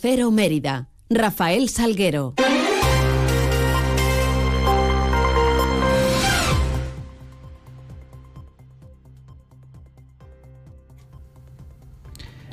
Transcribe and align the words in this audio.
Cero 0.00 0.30
Mérida. 0.30 0.90
Rafael 1.10 1.68
Salguero. 1.68 2.34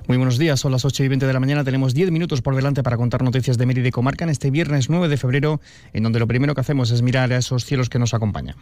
Muy 0.08 0.18
buenos 0.18 0.39
días, 0.39 0.60
son 0.60 0.71
las 0.71 0.86
8 0.86 1.04
y 1.04 1.08
20 1.08 1.28
de 1.28 1.34
la 1.34 1.39
mañana. 1.39 1.63
Tenemos 1.63 1.94
10 1.94 2.10
minutos 2.10 2.42
por 2.42 2.55
delante 2.55 2.81
para 2.81 2.97
contar 2.97 3.21
noticias 3.21 3.59
de 3.59 3.68
Mérida 3.68 3.89
y 3.89 3.91
Comarca 3.91 4.23
en 4.23 4.32
este 4.32 4.50
viernes 4.50 4.89
9 4.89 5.07
de 5.07 5.18
febrero, 5.18 5.62
en 5.93 6.02
donde 6.02 6.20
lo 6.20 6.25
primero 6.25 6.55
que 6.55 6.62
hacemos 6.62 6.89
es 6.89 7.04
mirar 7.04 7.32
a 7.32 7.38
esos 7.38 7.64
cielos 7.66 7.89
que 7.89 8.00
nos 8.00 8.16
acompañan. 8.16 8.55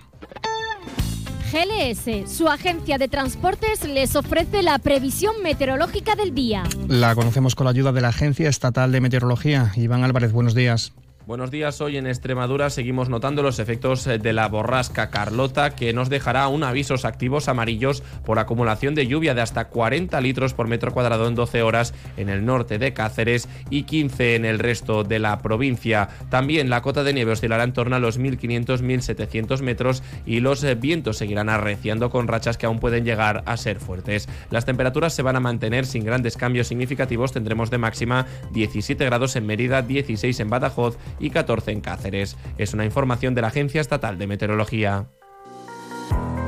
GLS, 1.53 2.35
su 2.35 2.49
agencia 2.49 2.97
de 2.97 3.07
transportes, 3.07 3.87
les 3.87 4.15
ofrece 4.15 4.63
la 4.63 4.79
previsión 4.79 5.35
meteorológica 5.43 6.15
del 6.15 6.33
día. 6.33 6.63
La 6.87 7.13
conocemos 7.13 7.53
con 7.53 7.65
la 7.65 7.69
ayuda 7.69 7.91
de 7.91 8.01
la 8.01 8.07
Agencia 8.07 8.49
Estatal 8.49 8.91
de 8.91 8.99
Meteorología. 9.01 9.71
Iván 9.75 10.03
Álvarez, 10.03 10.31
buenos 10.31 10.55
días. 10.55 10.93
Buenos 11.25 11.51
días, 11.51 11.79
hoy 11.79 11.95
en 11.95 12.05
Extremadura 12.05 12.69
seguimos 12.69 13.07
notando 13.07 13.43
los 13.43 13.59
efectos 13.59 14.05
eh, 14.07 14.17
de 14.17 14.33
la 14.33 14.49
borrasca 14.49 15.09
Carlota 15.09 15.69
que 15.69 15.93
nos 15.93 16.09
dejará 16.09 16.49
un 16.49 16.63
avisos 16.63 17.05
activos 17.05 17.47
amarillos 17.47 18.03
por 18.25 18.39
acumulación 18.39 18.93
de 18.93 19.07
lluvia 19.07 19.33
de 19.33 19.39
hasta 19.39 19.69
40 19.69 20.19
litros 20.19 20.53
por 20.53 20.67
metro 20.67 20.91
cuadrado 20.91 21.25
en 21.29 21.35
12 21.35 21.61
horas 21.61 21.93
en 22.17 22.27
el 22.27 22.43
norte 22.43 22.77
de 22.77 22.91
Cáceres 22.91 23.47
y 23.69 23.83
15 23.83 24.35
en 24.35 24.43
el 24.43 24.59
resto 24.59 25.05
de 25.05 25.19
la 25.19 25.39
provincia. 25.39 26.09
También 26.29 26.69
la 26.69 26.81
cota 26.81 27.05
de 27.05 27.13
nieve 27.13 27.31
oscilará 27.31 27.63
en 27.63 27.71
torno 27.71 27.95
a 27.95 27.99
los 27.99 28.19
1.500-1.700 28.19 29.61
metros 29.61 30.03
y 30.25 30.41
los 30.41 30.61
eh, 30.65 30.75
vientos 30.75 31.15
seguirán 31.15 31.47
arreciando 31.47 32.09
con 32.09 32.27
rachas 32.27 32.57
que 32.57 32.65
aún 32.65 32.81
pueden 32.81 33.05
llegar 33.05 33.43
a 33.45 33.55
ser 33.55 33.79
fuertes. 33.79 34.27
Las 34.51 34.65
temperaturas 34.65 35.13
se 35.13 35.21
van 35.21 35.37
a 35.37 35.39
mantener 35.39 35.85
sin 35.85 36.03
grandes 36.03 36.35
cambios 36.35 36.67
significativos. 36.67 37.31
Tendremos 37.31 37.71
de 37.71 37.77
máxima 37.77 38.25
17 38.51 39.05
grados 39.05 39.37
en 39.37 39.45
Mérida, 39.45 39.81
16 39.81 40.37
en 40.41 40.49
Badajoz 40.49 40.97
y 41.19 41.29
14 41.29 41.71
en 41.71 41.81
Cáceres. 41.81 42.37
Es 42.57 42.73
una 42.73 42.85
información 42.85 43.35
de 43.35 43.41
la 43.41 43.47
Agencia 43.47 43.81
Estatal 43.81 44.17
de 44.17 44.27
Meteorología. 44.27 45.07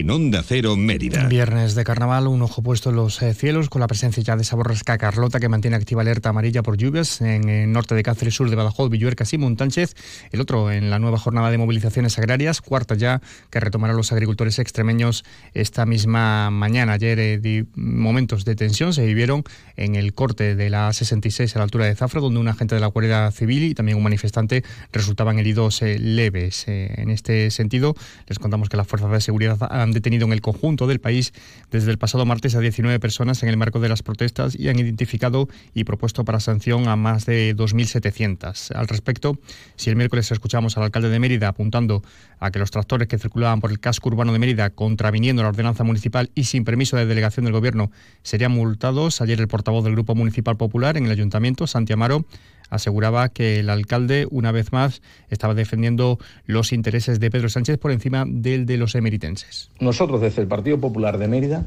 en 0.00 0.10
Onda 0.10 0.42
Cero 0.42 0.76
Mérida. 0.76 1.26
Viernes 1.26 1.74
de 1.74 1.82
carnaval, 1.82 2.26
un 2.26 2.42
ojo 2.42 2.62
puesto 2.62 2.90
en 2.90 2.96
los 2.96 3.22
eh, 3.22 3.32
cielos 3.32 3.70
con 3.70 3.80
la 3.80 3.86
presencia 3.86 4.22
ya 4.22 4.36
de 4.36 4.42
esa 4.42 4.54
borrasca 4.54 4.98
Carlota 4.98 5.40
que 5.40 5.48
mantiene 5.48 5.76
activa 5.76 6.02
alerta 6.02 6.28
amarilla 6.28 6.62
por 6.62 6.76
lluvias 6.76 7.22
en 7.22 7.48
el 7.48 7.72
norte 7.72 7.94
de 7.94 8.02
Cáceres, 8.02 8.34
sur 8.34 8.50
de 8.50 8.56
Badajoz, 8.56 8.90
Villuercas 8.90 9.32
y 9.32 9.38
Montánchez. 9.38 9.94
El 10.32 10.40
otro 10.40 10.70
en 10.70 10.90
la 10.90 10.98
nueva 10.98 11.18
jornada 11.18 11.50
de 11.50 11.56
movilizaciones 11.56 12.18
agrarias, 12.18 12.60
cuarta 12.60 12.94
ya 12.94 13.22
que 13.50 13.58
retomarán 13.58 13.96
los 13.96 14.12
agricultores 14.12 14.58
extremeños 14.58 15.24
esta 15.54 15.86
misma 15.86 16.50
mañana. 16.50 16.94
Ayer 16.94 17.18
eh, 17.18 17.64
momentos 17.74 18.44
de 18.44 18.54
tensión 18.54 18.92
se 18.92 19.06
vivieron 19.06 19.44
en 19.76 19.94
el 19.94 20.12
corte 20.12 20.56
de 20.56 20.68
la 20.68 20.92
66 20.92 21.56
a 21.56 21.58
la 21.60 21.64
altura 21.64 21.86
de 21.86 21.94
Zafra, 21.94 22.20
donde 22.20 22.38
un 22.38 22.48
agente 22.48 22.74
de 22.74 22.82
la 22.82 22.88
Guardia 22.88 23.30
Civil 23.30 23.62
y 23.62 23.74
también 23.74 23.96
un 23.96 24.04
manifestante 24.04 24.62
resultaban 24.92 25.38
heridos 25.38 25.80
eh, 25.80 25.98
leves. 25.98 26.64
en 26.66 27.10
este 27.10 27.50
sentido, 27.50 27.94
les 28.26 28.38
contamos 28.38 28.68
que 28.68 28.76
las 28.76 28.86
fuerzas 28.86 29.10
de 29.10 29.20
seguridad 29.20 29.56
han 29.86 29.92
detenido 29.92 30.26
en 30.26 30.32
el 30.32 30.40
conjunto 30.40 30.86
del 30.86 31.00
país 31.00 31.32
desde 31.70 31.90
el 31.90 31.98
pasado 31.98 32.26
martes 32.26 32.54
a 32.54 32.60
19 32.60 33.00
personas 33.00 33.42
en 33.42 33.48
el 33.48 33.56
marco 33.56 33.80
de 33.80 33.88
las 33.88 34.02
protestas 34.02 34.54
y 34.54 34.68
han 34.68 34.78
identificado 34.78 35.48
y 35.74 35.84
propuesto 35.84 36.24
para 36.24 36.40
sanción 36.40 36.88
a 36.88 36.96
más 36.96 37.24
de 37.26 37.56
2.700. 37.56 38.74
Al 38.74 38.88
respecto, 38.88 39.38
si 39.76 39.90
el 39.90 39.96
miércoles 39.96 40.30
escuchamos 40.30 40.76
al 40.76 40.84
alcalde 40.84 41.08
de 41.08 41.18
Mérida 41.18 41.48
apuntando 41.48 42.02
a 42.38 42.50
que 42.50 42.58
los 42.58 42.70
tractores 42.70 43.08
que 43.08 43.18
circulaban 43.18 43.60
por 43.60 43.70
el 43.70 43.80
casco 43.80 44.08
urbano 44.08 44.32
de 44.32 44.38
Mérida 44.38 44.70
contraviniendo 44.70 45.42
la 45.42 45.48
ordenanza 45.48 45.84
municipal 45.84 46.30
y 46.34 46.44
sin 46.44 46.64
permiso 46.64 46.96
de 46.96 47.06
delegación 47.06 47.44
del 47.44 47.52
gobierno 47.52 47.90
serían 48.22 48.52
multados, 48.52 49.20
ayer 49.20 49.40
el 49.40 49.48
portavoz 49.48 49.84
del 49.84 49.94
Grupo 49.94 50.14
Municipal 50.14 50.56
Popular 50.56 50.96
en 50.96 51.06
el 51.06 51.12
Ayuntamiento, 51.12 51.66
Santi 51.66 51.92
Amaro, 51.92 52.26
aseguraba 52.70 53.28
que 53.28 53.60
el 53.60 53.70
alcalde, 53.70 54.26
una 54.30 54.52
vez 54.52 54.72
más, 54.72 55.02
estaba 55.30 55.54
defendiendo 55.54 56.18
los 56.44 56.72
intereses 56.72 57.20
de 57.20 57.30
Pedro 57.30 57.48
Sánchez 57.48 57.78
por 57.78 57.92
encima 57.92 58.24
del 58.26 58.66
de 58.66 58.76
los 58.76 58.94
emeritenses. 58.94 59.70
Nosotros, 59.80 60.20
desde 60.20 60.42
el 60.42 60.48
Partido 60.48 60.80
Popular 60.80 61.18
de 61.18 61.28
Mérida, 61.28 61.64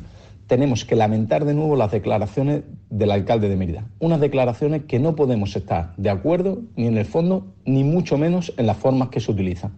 tenemos 0.48 0.84
que 0.84 0.96
lamentar 0.96 1.46
de 1.46 1.54
nuevo 1.54 1.76
las 1.76 1.92
declaraciones 1.92 2.64
del 2.90 3.12
alcalde 3.12 3.50
de 3.50 3.56
Mérida. 3.56 3.86
Unas 4.00 4.20
declaraciones 4.20 4.84
que 4.86 5.00
no 5.00 5.16
podemos 5.16 5.56
estar 5.56 5.94
de 5.96 6.10
acuerdo 6.10 6.62
ni 6.76 6.88
en 6.88 6.98
el 6.98 7.06
fondo, 7.06 7.46
ni 7.66 7.84
mucho 7.84 8.18
menos 8.18 8.52
en 8.58 8.66
las 8.66 8.78
formas 8.78 9.10
que 9.10 9.20
se 9.20 9.32
utilizan. 9.32 9.74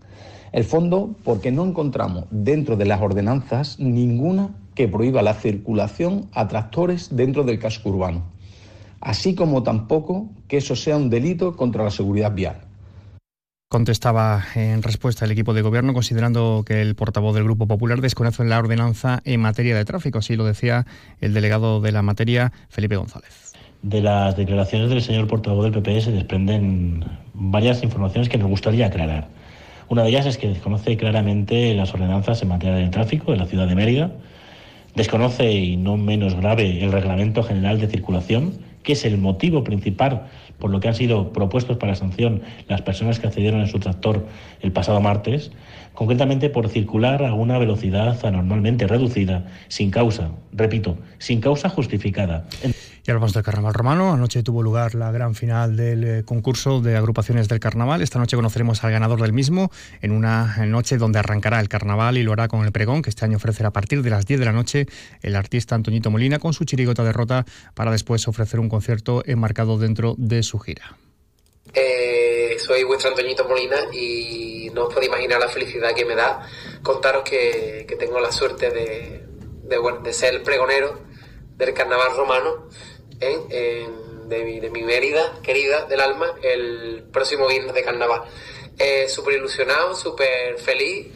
El 0.53 0.63
fondo, 0.63 1.15
porque 1.23 1.51
no 1.51 1.65
encontramos 1.65 2.25
dentro 2.31 2.77
de 2.77 2.85
las 2.85 3.01
ordenanzas 3.01 3.79
ninguna 3.79 4.49
que 4.73 4.87
prohíba 4.87 5.21
la 5.21 5.33
circulación 5.33 6.29
a 6.33 6.47
tractores 6.47 7.09
dentro 7.15 7.43
del 7.43 7.59
casco 7.59 7.89
urbano 7.89 8.23
así 9.01 9.35
como 9.35 9.63
tampoco 9.63 10.29
que 10.47 10.57
eso 10.57 10.75
sea 10.75 10.95
un 10.97 11.09
delito 11.09 11.55
contra 11.55 11.83
la 11.83 11.91
seguridad 11.91 12.33
vial. 12.33 12.61
Contestaba 13.69 14.43
en 14.55 14.83
respuesta 14.83 15.23
el 15.23 15.31
equipo 15.31 15.53
de 15.53 15.61
gobierno, 15.61 15.93
considerando 15.93 16.63
que 16.65 16.81
el 16.81 16.93
portavoz 16.93 17.33
del 17.33 17.45
Grupo 17.45 17.67
Popular 17.67 18.01
desconoce 18.01 18.43
la 18.43 18.59
ordenanza 18.59 19.21
en 19.23 19.39
materia 19.39 19.75
de 19.77 19.85
tráfico. 19.85 20.19
Así 20.19 20.35
lo 20.35 20.43
decía 20.43 20.85
el 21.21 21.33
delegado 21.33 21.79
de 21.79 21.93
la 21.93 22.01
materia, 22.01 22.51
Felipe 22.67 22.97
González. 22.97 23.53
De 23.81 24.01
las 24.01 24.35
declaraciones 24.35 24.89
del 24.89 25.01
señor 25.01 25.27
portavoz 25.27 25.63
del 25.63 25.71
PP 25.71 26.01
se 26.01 26.11
desprenden 26.11 27.05
varias 27.33 27.81
informaciones 27.81 28.27
que 28.27 28.37
nos 28.37 28.49
gustaría 28.49 28.87
aclarar. 28.87 29.29
Una 29.87 30.03
de 30.03 30.09
ellas 30.09 30.25
es 30.25 30.37
que 30.37 30.49
desconoce 30.49 30.97
claramente 30.97 31.73
las 31.73 31.93
ordenanzas 31.93 32.41
en 32.41 32.49
materia 32.49 32.75
de 32.75 32.89
tráfico 32.89 33.31
de 33.31 33.37
la 33.37 33.45
ciudad 33.45 33.67
de 33.67 33.75
Mérida, 33.75 34.11
desconoce, 34.95 35.49
y 35.49 35.77
no 35.77 35.95
menos 35.95 36.35
grave, 36.35 36.83
el 36.83 36.91
Reglamento 36.91 37.41
General 37.41 37.79
de 37.79 37.87
Circulación 37.87 38.70
que 38.83 38.93
es 38.93 39.05
el 39.05 39.17
motivo 39.17 39.63
principal 39.63 40.27
por 40.61 40.71
lo 40.71 40.79
que 40.79 40.87
han 40.87 40.95
sido 40.95 41.33
propuestos 41.33 41.75
para 41.75 41.95
sanción 41.95 42.43
las 42.69 42.81
personas 42.81 43.19
que 43.19 43.27
accedieron 43.27 43.59
en 43.59 43.67
su 43.67 43.79
tractor 43.79 44.25
el 44.61 44.71
pasado 44.71 45.01
martes, 45.01 45.51
concretamente 45.93 46.49
por 46.49 46.69
circular 46.69 47.25
a 47.25 47.33
una 47.33 47.57
velocidad 47.57 48.17
anormalmente 48.25 48.87
reducida, 48.87 49.47
sin 49.67 49.91
causa, 49.91 50.31
repito, 50.53 50.97
sin 51.17 51.41
causa 51.41 51.67
justificada. 51.67 52.45
Y 53.03 53.09
hablamos 53.09 53.33
del 53.33 53.41
Carnaval 53.41 53.73
Romano. 53.73 54.13
Anoche 54.13 54.43
tuvo 54.43 54.61
lugar 54.61 54.93
la 54.93 55.11
gran 55.11 55.33
final 55.33 55.75
del 55.75 56.03
eh, 56.03 56.23
concurso 56.23 56.81
de 56.81 56.97
agrupaciones 56.97 57.47
del 57.47 57.59
Carnaval. 57.59 58.03
Esta 58.03 58.19
noche 58.19 58.35
conoceremos 58.35 58.83
al 58.83 58.91
ganador 58.91 59.19
del 59.19 59.33
mismo 59.33 59.71
en 60.01 60.11
una 60.11 60.63
noche 60.67 60.99
donde 60.99 61.17
arrancará 61.17 61.59
el 61.59 61.67
Carnaval 61.67 62.19
y 62.19 62.23
lo 62.23 62.33
hará 62.33 62.47
con 62.47 62.63
el 62.63 62.71
pregón 62.71 63.01
que 63.01 63.09
este 63.09 63.25
año 63.25 63.37
ofrecerá 63.37 63.69
a 63.69 63.73
partir 63.73 64.03
de 64.03 64.11
las 64.11 64.27
10 64.27 64.39
de 64.39 64.45
la 64.45 64.51
noche 64.51 64.85
el 65.23 65.35
artista 65.35 65.73
Antoñito 65.73 66.11
Molina 66.11 66.37
con 66.37 66.53
su 66.53 66.63
chirigota 66.63 67.03
derrota 67.03 67.45
para 67.73 67.89
después 67.89 68.27
ofrecer 68.27 68.59
un 68.59 68.69
concierto 68.69 69.23
enmarcado 69.25 69.79
dentro 69.79 70.13
de 70.19 70.43
su 70.43 70.50
gira. 70.59 70.97
Eh, 71.73 72.57
soy 72.59 72.83
vuestro 72.83 73.09
Antoñito 73.09 73.45
Molina 73.45 73.77
y 73.93 74.69
no 74.73 74.85
os 74.85 74.93
podéis 74.93 75.09
imaginar 75.09 75.39
la 75.39 75.47
felicidad 75.47 75.93
que 75.93 76.05
me 76.05 76.15
da 76.15 76.47
contaros 76.83 77.23
que, 77.23 77.85
tengo 77.99 78.19
la 78.19 78.31
suerte 78.31 78.69
de, 78.71 79.25
de 80.03 80.13
ser 80.13 80.33
el 80.33 80.41
pregonero 80.41 80.99
del 81.55 81.73
carnaval 81.73 82.15
romano 82.17 82.67
de, 83.19 84.43
mi, 84.43 84.59
de 84.59 84.69
mi 84.69 84.83
Mérida, 84.83 85.39
querida 85.43 85.85
del 85.85 85.99
alma, 85.99 86.33
el 86.41 87.03
próximo 87.11 87.47
viernes 87.47 87.73
de 87.73 87.83
carnaval. 87.83 88.23
Eh, 88.79 89.07
súper 89.07 89.35
ilusionado, 89.35 89.95
súper 89.95 90.57
feliz. 90.57 91.07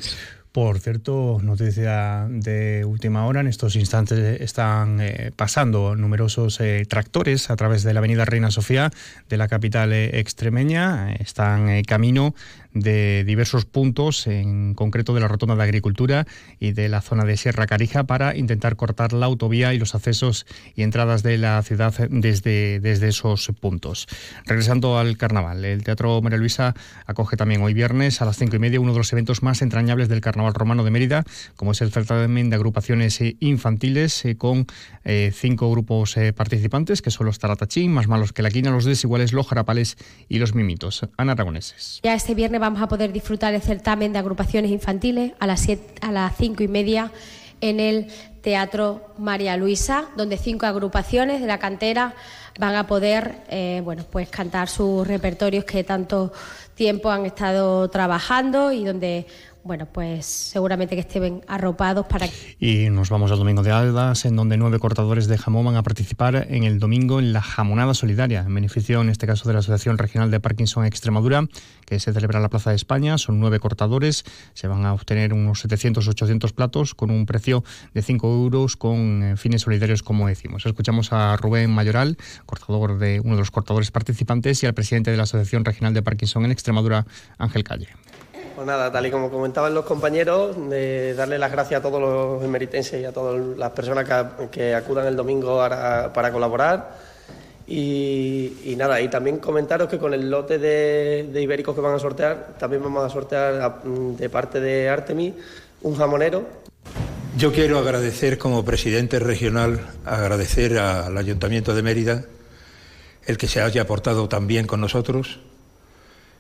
Por 0.56 0.80
cierto, 0.80 1.38
noticia 1.44 2.28
de 2.30 2.86
última 2.86 3.26
hora, 3.26 3.42
en 3.42 3.48
estos 3.48 3.76
instantes 3.76 4.40
están 4.40 5.02
eh, 5.02 5.34
pasando 5.36 5.98
numerosos 5.98 6.62
eh, 6.62 6.86
tractores 6.88 7.50
a 7.50 7.58
través 7.58 7.84
de 7.84 7.94
la 7.94 8.00
avenida 8.00 8.24
Reina 8.24 8.52
Sofía 8.52 8.90
de 9.28 9.36
la 9.36 9.50
capital 9.50 9.92
extremeña. 9.92 11.14
Están 11.16 11.84
camino 11.84 12.36
de 12.76 13.24
diversos 13.24 13.66
puntos, 13.66 14.28
en 14.28 14.76
concreto 14.76 15.16
de 15.16 15.22
la 15.22 15.28
Rotonda 15.28 15.56
de 15.56 15.64
Agricultura 15.64 16.28
y 16.60 16.74
de 16.74 16.90
la 16.90 17.02
zona 17.02 17.24
de 17.24 17.38
Sierra 17.38 17.66
Carija, 17.66 18.04
para 18.04 18.36
intentar 18.36 18.76
cortar 18.76 19.14
la 19.14 19.26
autovía 19.26 19.74
y 19.74 19.80
los 19.80 19.96
accesos 19.96 20.46
y 20.76 20.84
entradas 20.84 21.24
de 21.24 21.38
la 21.38 21.64
ciudad 21.64 21.94
desde, 22.10 22.80
desde 22.82 23.08
esos 23.08 23.52
puntos. 23.60 24.08
Regresando 24.46 25.00
al 25.00 25.18
carnaval, 25.18 25.64
el 25.66 25.84
Teatro 25.84 26.22
María 26.22 26.38
Luisa 26.38 26.76
acoge 27.06 27.38
también 27.38 27.64
hoy 27.64 27.74
viernes 27.74 28.22
a 28.22 28.26
las 28.26 28.38
cinco 28.38 28.58
y 28.58 28.60
media 28.60 28.80
uno 28.80 28.92
de 28.92 29.00
los 29.00 29.12
eventos 29.14 29.42
más 29.42 29.62
entrañables 29.62 30.10
del 30.10 30.20
Carnaval 30.20 30.54
Romano 30.54 30.84
de 30.84 30.92
Mérida, 30.92 31.24
como 31.56 31.72
es 31.72 31.82
el 31.82 31.92
certamen 31.92 32.50
de 32.50 32.56
agrupaciones 32.58 33.20
infantiles, 33.40 34.26
eh, 34.26 34.36
con 34.36 34.68
eh, 35.06 35.32
cinco 35.34 35.72
grupos 35.72 36.18
eh, 36.18 36.34
participantes, 36.34 37.02
que 37.02 37.10
son 37.10 37.26
los 37.26 37.40
Taratachín, 37.40 37.94
Más 37.94 38.08
Malos 38.08 38.34
que 38.34 38.42
la 38.42 38.52
Quina, 38.52 38.72
los 38.72 38.84
Desiguales, 38.84 39.32
los 39.32 39.48
Jarapales 39.48 39.96
y 40.28 40.40
los 40.40 40.54
Mimitos. 40.54 41.08
Ana 41.18 41.32
Aragoneses. 41.34 42.02
Ya 42.04 42.14
este 42.14 42.36
viernes 42.36 42.60
vamos 42.66 42.82
a 42.82 42.88
poder 42.88 43.14
disfrutar 43.14 43.54
el 43.54 43.62
certamen 43.62 44.12
de 44.12 44.18
agrupaciones 44.18 44.72
infantiles 44.72 45.34
a 45.38 45.46
las, 45.46 45.68
a 46.02 46.12
las 46.12 46.36
cinco 46.36 46.64
y 46.64 46.68
media 46.68 47.12
en 47.62 47.80
el 47.80 48.08
Teatro 48.42 49.14
María 49.20 49.56
Luisa, 49.56 50.06
donde 50.18 50.38
cinco 50.38 50.66
agrupaciones 50.66 51.42
de 51.42 51.46
la 51.46 51.60
cantera 51.60 52.16
van 52.60 52.74
a 52.74 52.88
poder 52.88 53.36
bueno, 53.84 54.04
pues 54.10 54.30
cantar 54.30 54.68
sus 54.68 55.08
repertorios 55.08 55.64
que 55.64 55.84
tanto 55.84 56.34
tiempo 56.74 57.12
han 57.12 57.28
estado 57.28 57.88
trabajando 57.92 58.72
y 58.72 58.84
donde 58.84 59.28
bueno, 59.66 59.88
pues 59.88 60.28
seguramente 60.28 60.94
que 60.94 61.02
estén 61.02 61.42
arropados 61.48 62.06
para... 62.06 62.28
Y 62.60 62.90
nos 62.92 63.10
vamos 63.10 63.32
al 63.32 63.40
Domingo 63.40 63.64
de 63.64 63.72
Aldas, 63.72 64.24
en 64.26 64.36
donde 64.36 64.58
nueve 64.58 64.78
cortadores 64.78 65.26
de 65.26 65.40
jamón 65.40 65.66
van 65.66 65.76
a 65.76 65.82
participar 65.82 66.46
en 66.52 66.64
el 66.64 66.78
domingo 66.78 67.18
en 67.18 67.34
la 67.34 67.42
Jamonada 67.42 67.96
Solidaria, 67.96 68.42
en 68.42 68.54
beneficio, 68.54 69.02
en 69.02 69.10
este 69.10 69.26
caso, 69.26 69.50
de 69.50 69.54
la 69.54 69.60
Asociación 69.60 69.98
Regional 69.98 70.30
de 70.30 70.40
Parkinson 70.40 70.86
Extremadura, 70.86 71.48
que 71.88 72.00
se 72.00 72.14
celebra 72.14 72.38
en 72.38 72.44
la 72.44 72.50
Plaza 72.50 72.70
de 72.70 72.76
España. 72.76 73.18
Son 73.18 73.40
nueve 73.40 73.60
cortadores, 73.60 74.24
se 74.54 74.68
van 74.68 74.86
a 74.86 74.94
obtener 74.94 75.34
unos 75.34 75.66
700-800 75.66 76.54
platos 76.54 76.94
con 76.94 77.10
un 77.10 77.26
precio 77.26 77.64
de 77.96 78.04
5 78.04 78.28
euros 78.28 78.78
con 78.78 79.24
eh, 79.24 79.36
fines 79.36 79.64
solidarios, 79.64 80.04
como 80.04 80.28
decimos. 80.28 80.64
Escuchamos 80.68 81.12
a 81.12 81.38
Rubén 81.38 81.72
Mayoral, 81.72 82.18
cortador 82.46 83.00
de 83.00 83.20
uno 83.20 83.34
de 83.34 83.40
los 83.40 83.50
cortadores 83.50 83.90
participantes, 83.90 84.62
y 84.62 84.68
al 84.68 84.76
presidente 84.76 85.10
de 85.10 85.18
la 85.18 85.24
Asociación 85.24 85.66
Regional 85.66 85.96
de 85.96 86.04
Parkinson 86.04 86.46
en 86.46 86.52
Extremadura, 86.52 87.08
Ángel 87.40 87.64
Calle. 87.64 87.88
Pues 88.56 88.66
nada, 88.66 88.90
tal 88.90 89.06
y 89.06 89.12
como 89.12 89.30
comentaban 89.30 89.74
los 89.74 89.84
compañeros, 89.84 90.56
de 90.70 91.14
darle 91.14 91.38
las 91.38 91.52
gracias 91.52 91.80
a 91.80 91.84
todos 91.84 92.00
los 92.00 92.42
emeritenses 92.42 93.02
y 93.02 93.04
a 93.04 93.12
todas 93.12 93.58
las 93.58 93.72
personas 93.72 94.08
que, 94.50 94.74
acudan 94.74 95.08
el 95.08 95.16
domingo 95.18 95.58
para 95.58 96.32
colaborar. 96.32 96.96
Y, 97.68 98.76
nada, 98.78 99.02
y 99.02 99.10
también 99.10 99.40
comentaros 99.40 99.90
que 99.90 99.98
con 99.98 100.14
el 100.14 100.30
lote 100.30 100.58
de, 100.58 101.42
ibéricos 101.42 101.76
que 101.76 101.82
van 101.82 101.96
a 101.96 102.00
sortear, 102.00 102.56
también 102.58 102.82
vamos 102.82 103.04
a 103.04 103.10
sortear 103.10 103.82
de 103.84 104.30
parte 104.30 104.62
de 104.62 104.88
Artemis 104.88 105.34
un 105.82 105.98
jamonero. 105.98 106.46
Yo 107.38 107.52
quiero 107.52 107.80
agradecer 107.80 108.38
como 108.38 108.64
presidente 108.64 109.20
regional, 109.20 109.82
agradecer 110.06 110.78
al 110.78 111.18
Ayuntamiento 111.18 111.76
de 111.76 111.84
Mérida 111.84 112.24
el 113.26 113.38
que 113.38 113.48
se 113.48 113.60
haya 113.60 113.82
aportado 113.82 114.30
también 114.30 114.66
con 114.66 114.80
nosotros 114.80 115.40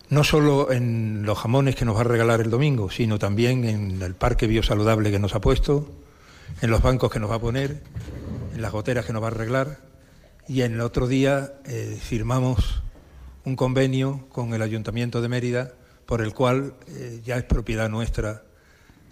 no 0.09 0.23
solo 0.23 0.71
en 0.71 1.23
los 1.23 1.37
jamones 1.37 1.75
que 1.75 1.85
nos 1.85 1.95
va 1.95 2.01
a 2.01 2.05
regalar 2.05 2.41
el 2.41 2.49
domingo, 2.49 2.89
sino 2.91 3.19
también 3.19 3.65
en 3.65 4.01
el 4.01 4.15
parque 4.15 4.47
biosaludable 4.47 5.11
que 5.11 5.19
nos 5.19 5.35
ha 5.35 5.41
puesto, 5.41 5.89
en 6.61 6.69
los 6.69 6.81
bancos 6.81 7.11
que 7.11 7.19
nos 7.19 7.31
va 7.31 7.35
a 7.35 7.39
poner, 7.39 7.81
en 8.53 8.61
las 8.61 8.71
goteras 8.71 9.05
que 9.05 9.13
nos 9.13 9.21
va 9.21 9.27
a 9.27 9.31
arreglar. 9.31 9.79
Y 10.47 10.61
en 10.61 10.73
el 10.73 10.81
otro 10.81 11.07
día 11.07 11.53
eh, 11.65 11.99
firmamos 12.01 12.83
un 13.45 13.55
convenio 13.55 14.25
con 14.29 14.53
el 14.53 14.61
Ayuntamiento 14.61 15.21
de 15.21 15.29
Mérida 15.29 15.73
por 16.05 16.21
el 16.21 16.33
cual 16.33 16.75
eh, 16.87 17.21
ya 17.25 17.37
es 17.37 17.43
propiedad 17.43 17.89
nuestra 17.89 18.43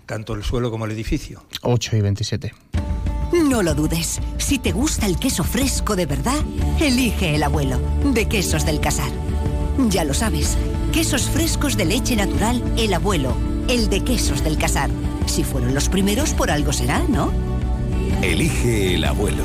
tanto 0.05 0.33
el 0.33 0.43
suelo 0.43 0.69
como 0.69 0.85
el 0.85 0.91
edificio. 0.91 1.43
8 1.61 1.97
y 1.97 2.01
27. 2.01 2.53
No 3.49 3.63
lo 3.63 3.73
dudes. 3.73 4.19
Si 4.37 4.59
te 4.59 4.71
gusta 4.71 5.07
el 5.07 5.17
queso 5.17 5.43
fresco 5.43 5.95
de 5.95 6.05
verdad, 6.05 6.39
elige 6.79 7.35
el 7.35 7.43
abuelo 7.43 7.79
de 8.13 8.27
Quesos 8.27 8.65
del 8.65 8.79
Casar. 8.79 9.09
Ya 9.89 10.03
lo 10.03 10.13
sabes, 10.13 10.55
quesos 10.93 11.27
frescos 11.27 11.75
de 11.75 11.85
leche 11.85 12.15
natural, 12.15 12.63
el 12.77 12.93
abuelo, 12.93 13.35
el 13.67 13.89
de 13.89 14.03
quesos 14.03 14.43
del 14.43 14.57
casar. 14.57 14.91
Si 15.25 15.43
fueron 15.43 15.73
los 15.73 15.89
primeros, 15.89 16.33
por 16.33 16.51
algo 16.51 16.71
será, 16.71 16.99
¿no? 17.09 17.33
Elige 18.21 18.93
el 18.95 19.03
abuelo. 19.03 19.43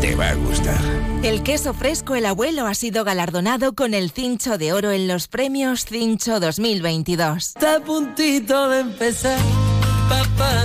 Te 0.00 0.14
va 0.14 0.28
a 0.28 0.34
gustar. 0.34 0.78
El 1.22 1.42
queso 1.42 1.72
fresco 1.74 2.14
El 2.14 2.26
Abuelo 2.26 2.66
ha 2.66 2.74
sido 2.74 3.04
galardonado 3.04 3.74
con 3.74 3.94
el 3.94 4.10
Cincho 4.10 4.58
de 4.58 4.72
Oro 4.72 4.90
en 4.90 5.08
los 5.08 5.28
premios 5.28 5.86
Cincho 5.86 6.40
2022. 6.40 7.48
Está 7.48 7.76
a 7.76 7.80
puntito 7.80 8.68
de 8.68 8.80
empezar, 8.80 9.38
papá, 10.08 10.64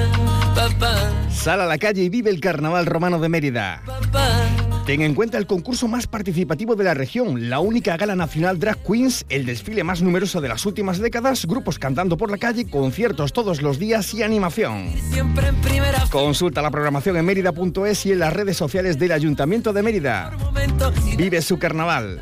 papá. 0.56 1.12
Sal 1.32 1.62
a 1.62 1.66
la 1.66 1.78
calle 1.78 2.04
y 2.04 2.10
vive 2.10 2.32
el 2.32 2.42
Carnaval 2.42 2.86
Romano 2.86 3.20
de 3.20 3.30
Mérida. 3.30 3.82
Papá. 3.86 4.67
Ten 4.88 5.01
en 5.01 5.16
cuenta 5.16 5.38
el 5.38 5.48
concurso 5.48 5.89
más 5.89 6.07
participativo 6.07 6.78
de 6.78 6.86
la 6.86 6.94
región, 6.94 7.50
la 7.50 7.60
única 7.60 7.98
gala 7.98 8.16
nacional 8.16 8.57
Drag 8.57 8.81
Queens, 8.81 9.25
el 9.28 9.45
desfile 9.45 9.84
más 9.84 10.01
numeroso 10.01 10.39
de 10.39 10.48
las 10.48 10.66
últimas 10.66 11.00
décadas, 11.00 11.45
grupos 11.45 11.78
cantando 11.78 12.16
por 12.16 12.31
la 12.31 12.38
calle, 12.38 12.69
conciertos 12.69 13.34
todos 13.34 13.62
los 13.62 13.80
días 13.80 14.13
y 14.13 14.24
animación. 14.24 14.88
Consulta 16.10 16.62
la 16.62 16.72
programación 16.72 17.18
en 17.18 17.25
mérida.es 17.25 18.06
y 18.06 18.13
en 18.13 18.19
las 18.19 18.31
redes 18.31 18.56
sociales 18.56 18.98
del 18.98 19.12
Ayuntamiento 19.12 19.74
de 19.74 19.84
Mérida. 19.84 20.31
Vive 21.18 21.42
su 21.42 21.60
carnaval. 21.60 22.22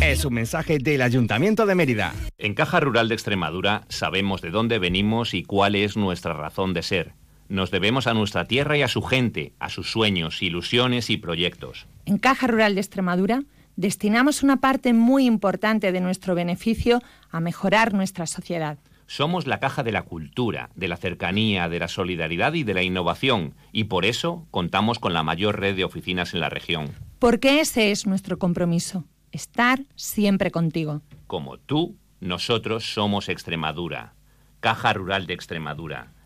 Es 0.00 0.24
un 0.24 0.32
mensaje 0.32 0.78
del 0.78 1.02
Ayuntamiento 1.02 1.66
de 1.66 1.74
Mérida. 1.74 2.14
En 2.38 2.54
Caja 2.54 2.80
Rural 2.80 3.10
de 3.10 3.16
Extremadura 3.16 3.84
sabemos 3.90 4.40
de 4.40 4.48
dónde 4.48 4.78
venimos 4.78 5.34
y 5.34 5.42
cuál 5.42 5.74
es 5.74 5.98
nuestra 5.98 6.32
razón 6.32 6.72
de 6.72 6.82
ser. 6.82 7.19
Nos 7.50 7.72
debemos 7.72 8.06
a 8.06 8.14
nuestra 8.14 8.44
tierra 8.44 8.78
y 8.78 8.82
a 8.82 8.86
su 8.86 9.02
gente, 9.02 9.54
a 9.58 9.70
sus 9.70 9.90
sueños, 9.90 10.40
ilusiones 10.40 11.10
y 11.10 11.16
proyectos. 11.16 11.88
En 12.06 12.18
Caja 12.18 12.46
Rural 12.46 12.76
de 12.76 12.80
Extremadura 12.80 13.42
destinamos 13.74 14.44
una 14.44 14.60
parte 14.60 14.92
muy 14.92 15.26
importante 15.26 15.90
de 15.90 16.00
nuestro 16.00 16.36
beneficio 16.36 17.02
a 17.28 17.40
mejorar 17.40 17.92
nuestra 17.92 18.28
sociedad. 18.28 18.78
Somos 19.08 19.48
la 19.48 19.58
caja 19.58 19.82
de 19.82 19.90
la 19.90 20.02
cultura, 20.02 20.70
de 20.76 20.86
la 20.86 20.96
cercanía, 20.96 21.68
de 21.68 21.80
la 21.80 21.88
solidaridad 21.88 22.52
y 22.52 22.62
de 22.62 22.72
la 22.72 22.84
innovación, 22.84 23.56
y 23.72 23.84
por 23.84 24.04
eso 24.04 24.46
contamos 24.52 25.00
con 25.00 25.12
la 25.12 25.24
mayor 25.24 25.58
red 25.58 25.74
de 25.74 25.82
oficinas 25.82 26.34
en 26.34 26.40
la 26.40 26.50
región. 26.50 26.92
Porque 27.18 27.58
ese 27.58 27.90
es 27.90 28.06
nuestro 28.06 28.38
compromiso, 28.38 29.06
estar 29.32 29.80
siempre 29.96 30.52
contigo. 30.52 31.02
Como 31.26 31.58
tú, 31.58 31.96
nosotros 32.20 32.94
somos 32.94 33.28
Extremadura, 33.28 34.14
Caja 34.60 34.92
Rural 34.92 35.26
de 35.26 35.34
Extremadura 35.34 36.12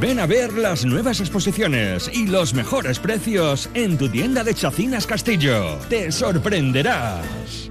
Ven 0.00 0.18
a 0.18 0.26
ver 0.26 0.54
las 0.54 0.86
nuevas 0.86 1.20
exposiciones 1.20 2.10
y 2.12 2.26
los 2.26 2.54
mejores 2.54 2.98
precios 2.98 3.68
en 3.74 3.98
tu 3.98 4.08
tienda 4.08 4.42
de 4.42 4.54
Chacinas 4.54 5.06
Castillo. 5.06 5.78
Te 5.90 6.10
sorprenderás. 6.10 7.70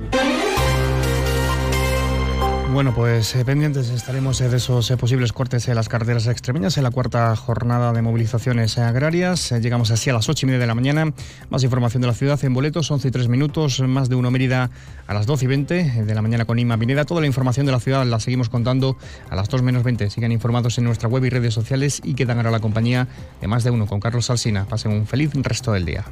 Bueno, 2.73 2.91
pues 2.95 3.35
eh, 3.35 3.45
pendientes 3.45 3.89
estaremos 3.89 4.39
de 4.39 4.57
esos 4.57 4.89
eh, 4.89 4.97
posibles 4.97 5.31
cortes 5.31 5.67
en 5.67 5.75
las 5.75 5.89
carreteras 5.89 6.25
extremeñas 6.25 6.75
en 6.77 6.83
la 6.83 6.89
cuarta 6.89 7.35
jornada 7.35 7.93
de 7.93 8.01
movilizaciones 8.01 8.79
agrarias. 8.79 9.51
Eh, 9.51 9.61
llegamos 9.61 9.91
así 9.91 10.09
a 10.09 10.13
las 10.13 10.27
ocho 10.27 10.45
y 10.45 10.47
media 10.47 10.59
de 10.59 10.65
la 10.65 10.73
mañana. 10.73 11.13
Más 11.51 11.63
información 11.63 12.01
de 12.01 12.07
la 12.07 12.15
ciudad 12.15 12.43
en 12.43 12.51
boletos, 12.51 12.89
11 12.89 13.09
y 13.09 13.11
3 13.11 13.27
minutos, 13.27 13.79
más 13.81 14.09
de 14.09 14.15
uno 14.15 14.31
Mérida 14.31 14.71
a 15.05 15.13
las 15.13 15.27
12 15.27 15.45
y 15.45 15.47
20 15.49 16.03
de 16.03 16.15
la 16.15 16.23
mañana 16.23 16.45
con 16.45 16.57
Ima 16.57 16.75
Pineda. 16.75 17.05
Toda 17.05 17.21
la 17.21 17.27
información 17.27 17.67
de 17.67 17.73
la 17.73 17.79
ciudad 17.79 18.07
la 18.07 18.19
seguimos 18.19 18.49
contando 18.49 18.97
a 19.29 19.35
las 19.35 19.49
2 19.49 19.61
menos 19.61 19.83
20. 19.83 20.09
Sigan 20.09 20.31
informados 20.31 20.75
en 20.79 20.85
nuestra 20.85 21.07
web 21.07 21.23
y 21.25 21.29
redes 21.29 21.53
sociales 21.53 22.01
y 22.03 22.15
quedan 22.15 22.37
ahora 22.37 22.49
la 22.49 22.59
compañía 22.59 23.07
de 23.39 23.47
más 23.47 23.63
de 23.63 23.69
uno 23.69 23.85
con 23.85 23.99
Carlos 23.99 24.25
Salsina. 24.25 24.65
Pasen 24.65 24.91
un 24.93 25.05
feliz 25.05 25.31
resto 25.35 25.73
del 25.73 25.85
día. 25.85 26.05